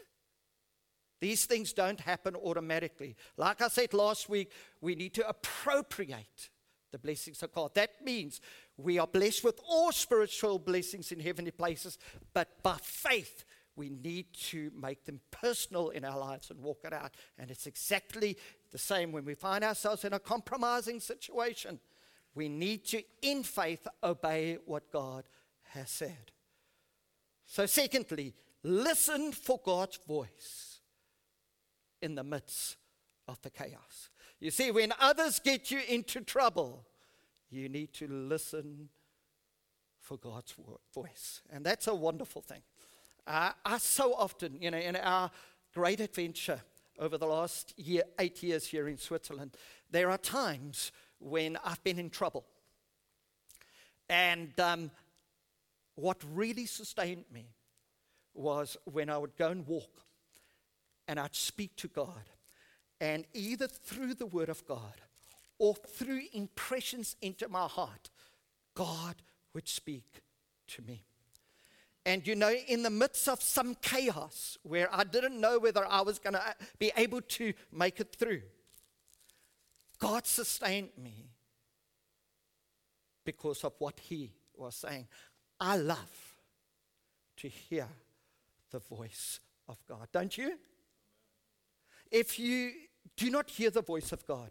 [1.20, 3.16] These things don't happen automatically.
[3.37, 6.50] Like I said last week, we need to appropriate
[6.92, 7.74] the blessings of God.
[7.74, 8.40] That means
[8.76, 11.98] we are blessed with all spiritual blessings in heavenly places,
[12.33, 13.44] but by faith,
[13.76, 17.12] we need to make them personal in our lives and walk it out.
[17.38, 18.37] And it's exactly
[18.72, 21.78] the same when we find ourselves in a compromising situation
[22.34, 25.24] we need to, in faith, obey what God
[25.70, 26.32] has said.
[27.46, 30.80] So, secondly, listen for God's voice
[32.00, 32.76] in the midst
[33.26, 34.10] of the chaos.
[34.40, 36.86] You see, when others get you into trouble,
[37.50, 38.88] you need to listen
[40.00, 40.54] for God's
[40.94, 41.42] voice.
[41.50, 42.62] And that's a wonderful thing.
[43.26, 45.30] Uh, I so often, you know, in our
[45.74, 46.60] great adventure
[46.98, 49.56] over the last year, eight years here in Switzerland,
[49.90, 52.44] there are times when I've been in trouble.
[54.09, 54.90] And um,
[55.94, 57.46] what really sustained me
[58.35, 60.04] was when I would go and walk
[61.07, 62.31] and I'd speak to God.
[63.00, 64.94] And either through the Word of God
[65.59, 68.11] or through impressions into my heart,
[68.74, 69.16] God
[69.54, 70.22] would speak
[70.68, 71.04] to me.
[72.07, 76.00] And you know, in the midst of some chaos where I didn't know whether I
[76.00, 78.42] was going to be able to make it through,
[79.98, 81.30] God sustained me
[83.24, 85.06] because of what He was saying.
[85.61, 86.37] I love
[87.38, 87.88] to hear
[88.70, 90.58] the voice of God, don't you?
[92.11, 92.72] If you
[93.16, 94.50] do not hear the voice of God,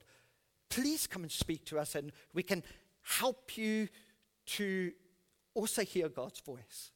[0.70, 2.64] please come and speak to us and we can
[3.02, 3.88] help you
[4.46, 4.92] to
[5.54, 6.92] also hear God's voice.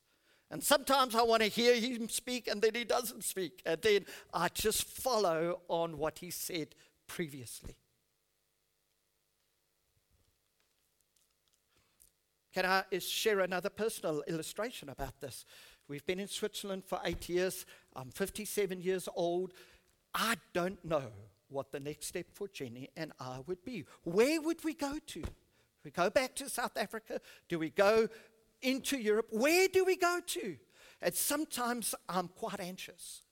[0.49, 3.61] And sometimes I want to hear him speak and then he doesn't speak.
[3.65, 6.75] And then I just follow on what he said
[7.07, 7.75] previously.
[12.53, 15.45] Can I share another personal illustration about this?
[15.87, 17.65] We've been in Switzerland for eight years.
[17.95, 19.53] I'm 57 years old.
[20.13, 21.11] I don't know
[21.49, 23.85] what the next step for Jenny and I would be.
[24.03, 25.23] Where would we go to?
[25.83, 27.19] we go back to South Africa?
[27.49, 28.07] Do we go
[28.61, 29.27] into Europe?
[29.31, 30.57] Where do we go to?
[31.01, 33.23] And sometimes I'm quite anxious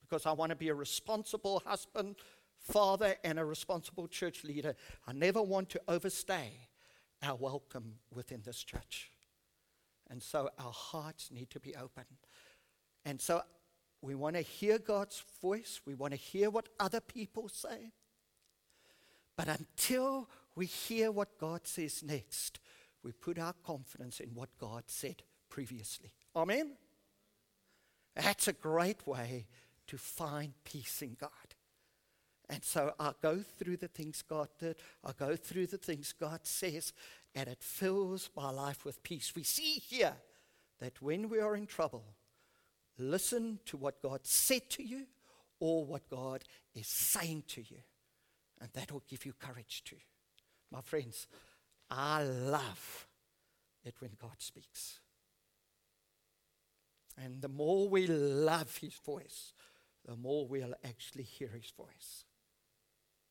[0.00, 2.16] because I want to be a responsible husband,
[2.58, 4.74] father, and a responsible church leader.
[5.06, 6.50] I never want to overstay
[7.22, 9.10] our welcome within this church.
[10.08, 12.04] And so our hearts need to be open.
[13.04, 13.42] And so
[14.02, 17.92] we want to hear God's voice, we want to hear what other people say.
[19.36, 22.60] But until we hear what God says next,
[23.02, 26.12] we put our confidence in what God said previously.
[26.34, 26.72] Amen?
[28.14, 29.46] That's a great way
[29.88, 31.30] to find peace in God.
[32.48, 36.40] And so I go through the things God did, I go through the things God
[36.44, 36.92] says,
[37.34, 39.32] and it fills my life with peace.
[39.34, 40.14] We see here
[40.78, 42.04] that when we are in trouble,
[42.98, 45.06] listen to what God said to you
[45.58, 47.78] or what God is saying to you,
[48.60, 49.96] and that will give you courage too.
[50.70, 51.26] My friends,
[51.90, 53.06] I love
[53.84, 55.00] it when God speaks.
[57.18, 59.52] And the more we love His voice,
[60.04, 62.25] the more we'll actually hear His voice.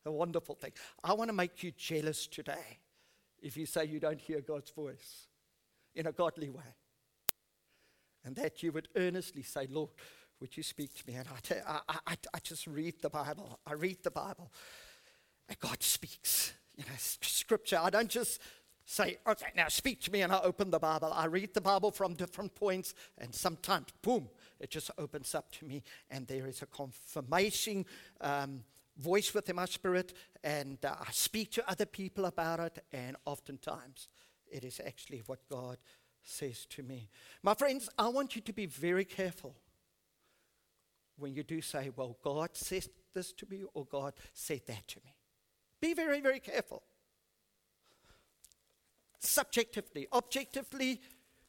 [0.06, 0.72] A wonderful thing.
[1.02, 2.78] I want to make you jealous today
[3.40, 5.26] if you say you don't hear God's voice
[5.94, 6.74] in a godly way.
[8.24, 9.90] And that you would earnestly say, Lord,
[10.40, 11.14] would you speak to me?
[11.14, 13.58] And I, tell, I, I, I just read the Bible.
[13.66, 14.52] I read the Bible.
[15.48, 17.78] And God speaks you know, scripture.
[17.82, 18.40] I don't just
[18.84, 21.12] say, okay, now speak to me, and I open the Bible.
[21.12, 24.28] I read the Bible from different points, and sometimes, boom,
[24.60, 27.84] it just opens up to me, and there is a confirmation
[28.20, 28.62] um,
[28.96, 34.08] voice within my spirit, and uh, I speak to other people about it, and oftentimes
[34.50, 35.78] it is actually what God
[36.22, 37.08] says to me.
[37.42, 39.54] My friends, I want you to be very careful
[41.18, 45.00] when you do say, well, God said this to me, or God said that to
[45.04, 45.14] me.
[45.80, 46.82] Be very, very careful.
[49.18, 51.00] Subjectively, objectively,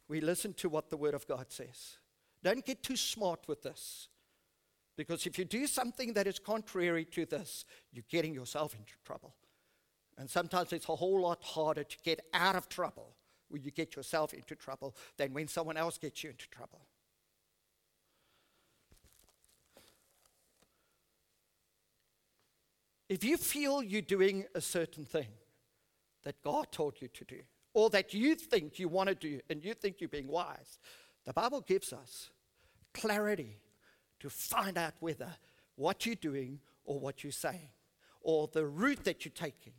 [0.08, 1.98] we listen to what the Word of God says.
[2.44, 4.08] Don't get too smart with this.
[4.98, 9.36] Because if you do something that is contrary to this, you're getting yourself into trouble.
[10.18, 13.16] And sometimes it's a whole lot harder to get out of trouble
[13.50, 16.82] when you get yourself into trouble than when someone else gets you into trouble.
[23.08, 25.28] If you feel you're doing a certain thing
[26.24, 27.40] that God told you to do,
[27.74, 30.80] or that you think you want to do and you think you're being wise,
[31.26, 32.32] the Bible gives us
[32.94, 33.60] clarity
[34.20, 35.36] to find out whether
[35.76, 37.70] what you're doing or what you're saying
[38.22, 39.74] or the route that you're taking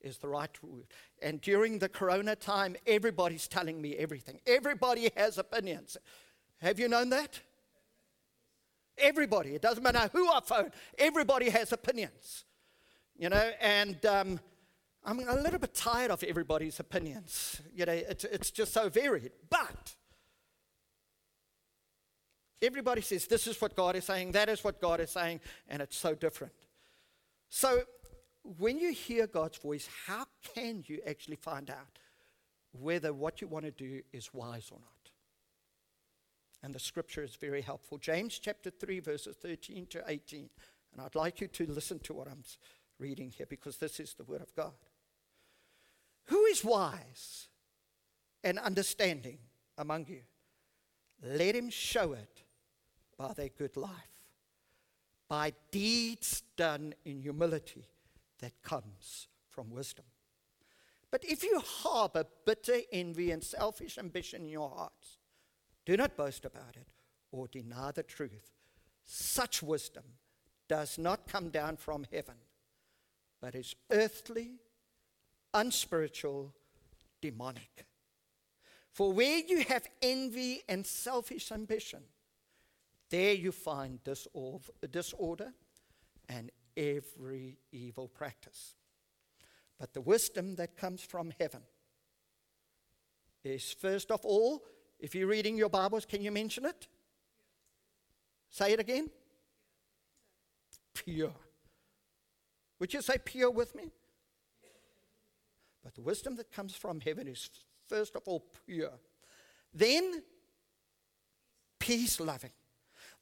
[0.00, 0.90] is the right route.
[1.20, 4.40] And during the corona time, everybody's telling me everything.
[4.46, 5.96] Everybody has opinions.
[6.58, 7.40] Have you known that?
[8.96, 12.44] Everybody, it doesn't matter who I phone, everybody has opinions.
[13.16, 14.40] You know, and um,
[15.04, 17.60] I'm a little bit tired of everybody's opinions.
[17.74, 19.32] You know, it's, it's just so varied.
[19.50, 19.96] But
[22.62, 25.82] everybody says this is what God is saying, that is what God is saying, and
[25.82, 26.52] it's so different.
[27.48, 27.82] So
[28.42, 31.98] when you hear God's voice, how can you actually find out
[32.72, 35.10] whether what you want to do is wise or not?
[36.62, 37.98] And the scripture is very helpful.
[37.98, 40.50] James chapter 3, verses 13 to 18.
[40.92, 42.42] And I'd like you to listen to what I'm
[42.98, 44.72] reading here because this is the word of God.
[46.26, 47.48] Who is wise
[48.42, 49.38] and understanding
[49.76, 50.22] among you?
[51.22, 52.42] Let him show it
[53.18, 53.90] by their good life,
[55.28, 57.84] by deeds done in humility
[58.38, 60.04] that comes from wisdom.
[61.10, 65.18] But if you harbor bitter envy and selfish ambition in your hearts,
[65.84, 66.88] do not boast about it
[67.32, 68.52] or deny the truth.
[69.04, 70.04] Such wisdom
[70.68, 72.34] does not come down from heaven,
[73.40, 74.60] but is earthly,
[75.54, 76.54] unspiritual,
[77.22, 77.86] demonic.
[78.92, 82.02] For where you have envy and selfish ambition,
[83.10, 84.00] there you find
[84.90, 85.52] disorder
[86.28, 88.74] and every evil practice.
[89.78, 91.62] But the wisdom that comes from heaven
[93.44, 94.62] is first of all,
[94.98, 96.88] if you're reading your Bibles, can you mention it?
[98.50, 99.08] Say it again.
[100.94, 101.34] Pure.
[102.80, 103.90] Would you say pure with me?
[105.82, 107.48] But the wisdom that comes from heaven is
[107.88, 108.98] first of all pure.
[109.72, 110.22] Then
[111.78, 112.50] peace loving.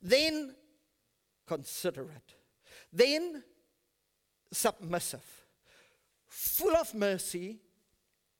[0.09, 0.55] Then
[1.47, 2.37] considerate
[2.93, 3.43] then
[4.53, 5.45] submissive,
[6.27, 7.59] full of mercy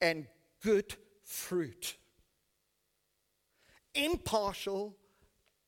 [0.01, 0.27] and
[0.63, 0.95] good
[1.25, 1.97] fruit,
[3.95, 4.97] impartial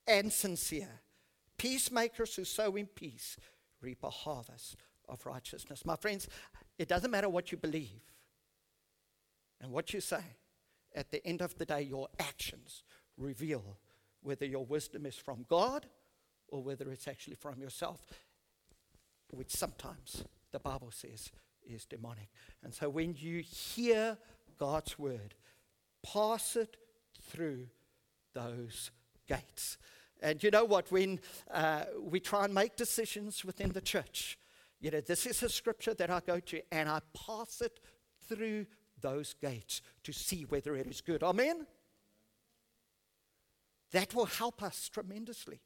[0.07, 1.01] and sincere,
[1.57, 3.37] peacemakers who sow in peace
[3.81, 4.77] reap a harvest
[5.09, 5.85] of righteousness.
[5.85, 6.29] My friends,
[6.79, 8.03] it doesn't matter what you believe
[9.61, 10.23] and what you say.
[10.95, 12.83] At the end of the day, your actions
[13.17, 13.79] reveal
[14.23, 15.87] whether your wisdom is from God
[16.49, 18.01] or whether it's actually from yourself
[19.31, 21.31] which sometimes the Bible says
[21.67, 22.29] is demonic.
[22.63, 24.17] And so when you hear
[24.59, 25.35] God's word,
[26.03, 26.77] pass it
[27.23, 27.67] through
[28.35, 28.91] those
[29.29, 29.77] gates.
[30.21, 30.91] And you know what?
[30.91, 34.39] When uh, we try and make decisions within the church,
[34.81, 37.81] you know, this is a scripture that I go to and I pass it
[38.29, 38.67] through
[39.01, 41.23] those gates to see whether it is good.
[41.23, 41.67] Amen?
[43.93, 45.61] That will help us tremendously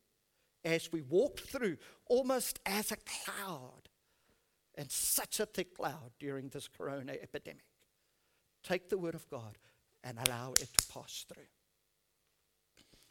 [0.65, 3.89] as we walk through almost as a cloud,
[4.75, 7.67] and such a thick cloud during this corona epidemic.
[8.63, 9.59] Take the word of God
[10.05, 11.45] and allow it to pass through.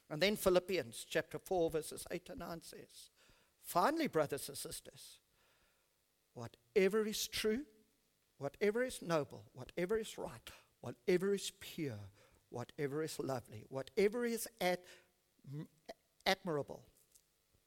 [0.10, 3.12] And then Philippians chapter 4, verses 8 and 9 says,
[3.62, 5.20] Finally, brothers and sisters,
[6.34, 7.62] whatever is true,
[8.38, 10.50] whatever is noble, whatever is right,
[10.82, 12.10] whatever is pure,
[12.52, 14.80] whatever is lovely, whatever is ad-
[16.26, 16.84] admirable,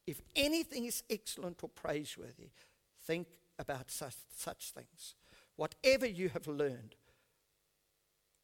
[0.07, 2.51] if anything is excellent or praiseworthy,
[3.07, 3.27] think
[3.59, 5.15] about such, such things.
[5.57, 6.95] Whatever you have learned,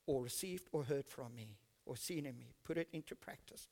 [0.06, 3.68] or received, or heard from me, or seen in me, put it into practice,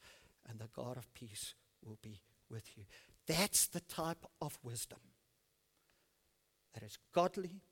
[0.48, 1.54] and the God of peace
[1.84, 2.84] will be with you.
[3.26, 5.00] That's the type of wisdom
[6.74, 7.62] that is godly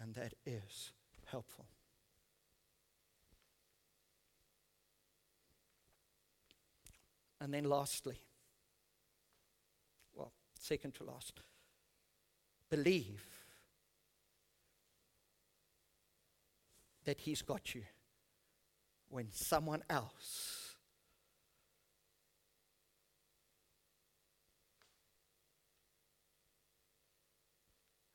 [0.00, 0.92] and that is
[1.26, 1.66] helpful.
[7.40, 8.20] And then, lastly,
[10.14, 11.40] well, second to last.
[12.68, 13.24] Believe
[17.04, 17.82] that He's got you
[19.08, 20.76] when someone else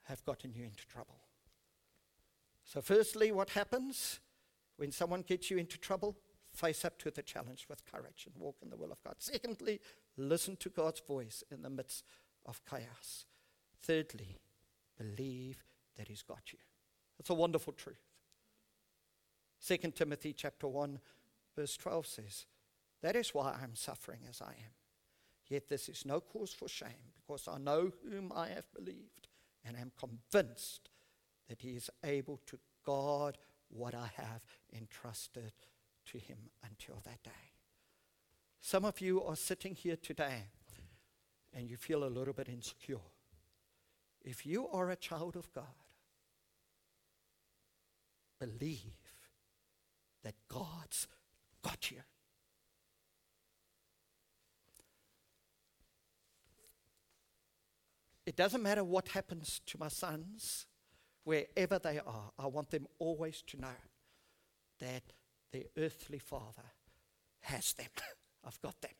[0.03, 1.15] have gotten you into trouble.
[2.65, 4.19] So, firstly, what happens
[4.77, 6.17] when someone gets you into trouble?
[6.53, 9.15] Face up to the challenge with courage and walk in the will of God.
[9.17, 9.79] Secondly,
[10.17, 12.05] listen to God's voice in the midst
[12.45, 13.25] of chaos.
[13.81, 14.37] Thirdly,
[14.97, 15.63] believe
[15.97, 16.59] that he's got you.
[17.19, 18.05] It's a wonderful truth.
[19.65, 20.99] 2 Timothy chapter 1
[21.55, 22.45] verse 12 says,
[23.01, 24.75] "That is why I am suffering as I am.
[25.47, 29.27] Yet this is no cause for shame, because I know whom I have believed
[29.63, 30.89] and am convinced
[31.47, 33.37] that he is able to guard
[33.69, 35.53] what I have entrusted
[36.05, 37.53] to him until that day."
[38.61, 40.51] Some of you are sitting here today
[41.51, 43.01] and you feel a little bit insecure,
[44.21, 45.75] if you are a child of God,
[48.39, 49.11] believe
[50.21, 51.07] that God's
[51.61, 52.03] got you.
[58.25, 60.65] It doesn't matter what happens to my sons,
[61.25, 63.75] wherever they are, I want them always to know
[64.79, 65.03] that
[65.53, 66.73] their earthly father
[67.41, 67.87] has them.
[68.45, 68.91] I've got them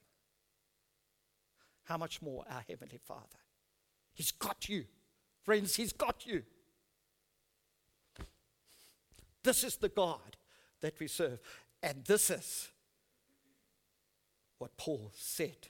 [1.83, 3.39] how much more our Heavenly Father?
[4.13, 4.85] He's got you.
[5.43, 6.43] Friends, He's got you.
[9.43, 10.37] This is the God
[10.81, 11.39] that we serve.
[11.81, 12.69] And this is
[14.57, 15.67] what Paul said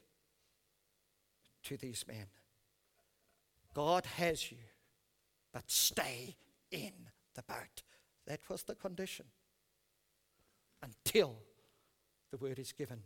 [1.63, 2.27] to these men
[3.73, 4.59] God has you,
[5.51, 6.36] but stay
[6.69, 6.91] in
[7.34, 7.81] the boat.
[8.27, 9.25] That was the condition
[10.84, 11.36] until
[12.31, 12.99] the word is given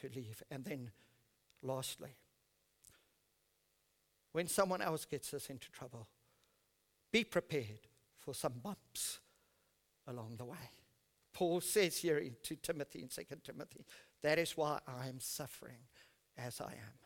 [0.00, 0.42] to leave.
[0.50, 0.90] And then,
[1.62, 2.16] lastly,
[4.32, 6.08] when someone else gets us into trouble,
[7.12, 9.20] be prepared for some bumps
[10.06, 10.70] along the way.
[11.32, 13.84] Paul says here in, to Timothy in 2 Timothy,
[14.22, 15.78] that is why I am suffering
[16.36, 16.98] as I am.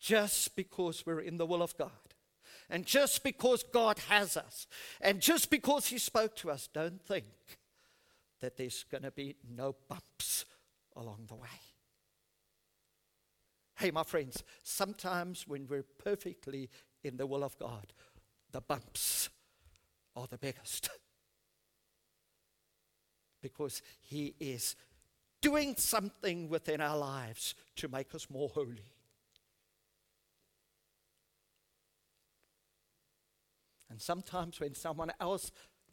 [0.00, 1.90] Just because we're in the will of God.
[2.70, 4.66] And just because God has us.
[5.00, 7.24] And just because He spoke to us, don't think
[8.40, 10.44] that there's going to be no bumps
[10.96, 11.48] along the way.
[13.78, 16.68] Hey, my friends, sometimes when we're perfectly
[17.04, 17.92] in the will of God,
[18.50, 19.28] the bumps
[20.16, 20.90] are the biggest.
[23.42, 24.74] because He is
[25.40, 28.92] doing something within our lives to make us more holy.
[33.90, 35.50] And sometimes when someone else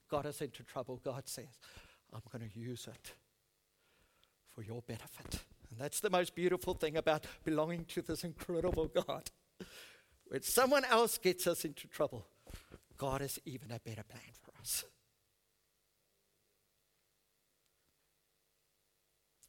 [0.10, 1.60] got us into trouble, God says,
[2.16, 3.14] I'm going to use it
[4.54, 5.42] for your benefit.
[5.70, 9.30] And that's the most beautiful thing about belonging to this incredible God.
[10.28, 12.26] When someone else gets us into trouble,
[12.98, 14.86] God has even a better plan for us.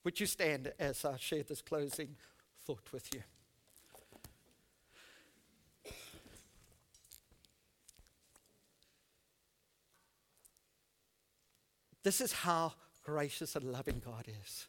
[0.02, 2.16] Would you stand as I share this closing
[2.64, 3.22] thought with you?
[12.06, 14.68] This is how gracious and loving God is.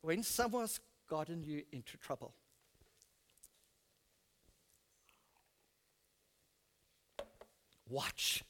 [0.00, 2.32] When someone's gotten you into trouble,
[7.90, 8.42] watch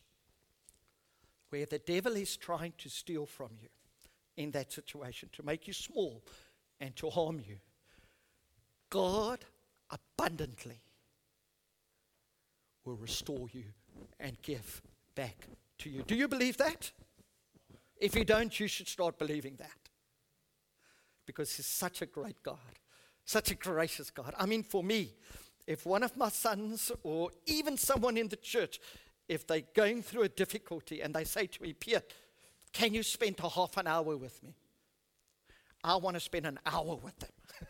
[1.50, 3.68] where the devil is trying to steal from you
[4.36, 6.22] in that situation, to make you small
[6.78, 7.56] and to harm you.
[8.90, 9.44] God
[9.90, 10.78] abundantly
[12.84, 13.64] will restore you
[14.20, 14.82] and give
[15.16, 15.48] back
[15.78, 16.02] to you.
[16.02, 16.92] Do you believe that?
[18.00, 19.70] If you don't, you should start believing that.
[21.26, 22.58] Because He's such a great God,
[23.24, 24.34] such a gracious God.
[24.38, 25.14] I mean, for me,
[25.66, 28.78] if one of my sons or even someone in the church,
[29.28, 32.02] if they're going through a difficulty and they say to me, Pierre,
[32.72, 34.54] can you spend a half an hour with me?
[35.82, 37.30] I want to spend an hour with them.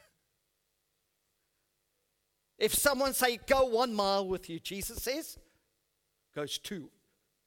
[2.58, 5.38] if someone say, go one mile with you, Jesus says,
[6.34, 6.90] goes two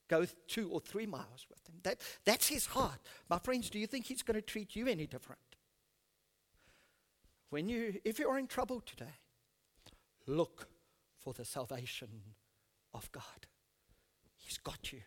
[0.08, 1.76] go two or three miles with him.
[1.84, 3.00] That, that's his heart.
[3.30, 5.42] My friends, do you think he's going to treat you any different?
[7.50, 9.16] When you, if you're in trouble today,
[10.26, 10.68] look
[11.18, 12.10] for the salvation
[12.94, 13.48] of God.
[14.36, 15.00] He's got you,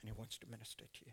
[0.00, 1.12] and he wants to minister to you.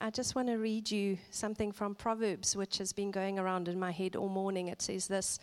[0.00, 3.78] I just want to read you something from Proverbs, which has been going around in
[3.78, 4.66] my head all morning.
[4.66, 5.38] It says this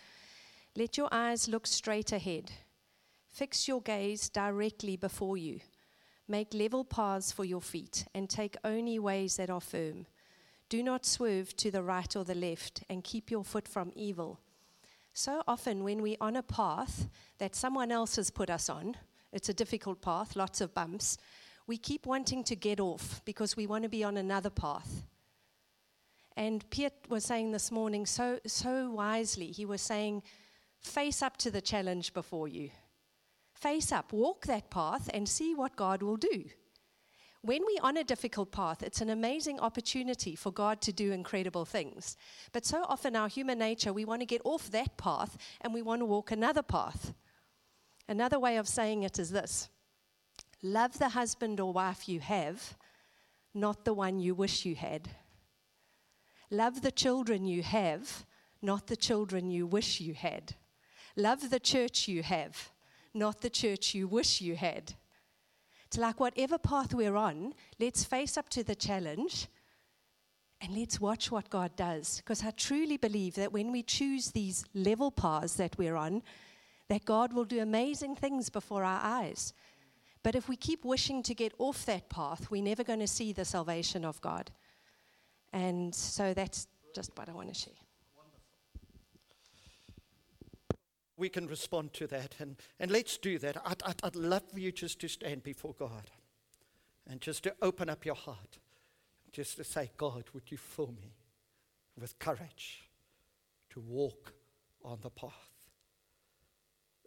[0.75, 2.51] Let your eyes look straight ahead,
[3.29, 5.61] fix your gaze directly before you.
[6.29, 10.05] Make level paths for your feet, and take only ways that are firm.
[10.69, 14.39] Do not swerve to the right or the left, and keep your foot from evil.
[15.11, 17.09] So often, when we're on a path
[17.39, 18.95] that someone else has put us on,
[19.33, 21.17] it's a difficult path, lots of bumps,
[21.65, 25.07] we keep wanting to get off because we want to be on another path.
[26.37, 30.23] And Piet was saying this morning so, so wisely, he was saying,
[30.79, 32.69] face up to the challenge before you.
[33.59, 36.45] Face up, walk that path, and see what God will do.
[37.41, 41.65] When we're on a difficult path, it's an amazing opportunity for God to do incredible
[41.65, 42.15] things.
[42.53, 45.81] But so often, our human nature, we want to get off that path and we
[45.81, 47.13] want to walk another path.
[48.07, 49.69] Another way of saying it is this
[50.61, 52.77] Love the husband or wife you have,
[53.53, 55.09] not the one you wish you had.
[56.49, 58.25] Love the children you have,
[58.61, 60.55] not the children you wish you had.
[61.15, 62.71] Love the church you have
[63.13, 64.93] not the church you wish you had.
[65.85, 69.47] It's like whatever path we're on, let's face up to the challenge
[70.61, 72.17] and let's watch what God does.
[72.17, 76.21] Because I truly believe that when we choose these level paths that we're on,
[76.89, 79.53] that God will do amazing things before our eyes.
[80.21, 83.31] But if we keep wishing to get off that path, we're never going to see
[83.31, 84.51] the salvation of God.
[85.53, 87.73] And so that's just what I want to share.
[91.19, 92.35] We can respond to that.
[92.39, 93.57] And, and let's do that.
[93.65, 96.09] I'd, I'd, I'd love for you just to stand before God
[97.07, 98.57] and just to open up your heart.
[99.31, 101.13] Just to say, God, would you fill me
[101.99, 102.89] with courage
[103.71, 104.33] to walk
[104.83, 105.31] on the path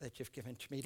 [0.00, 0.78] that you've given to me?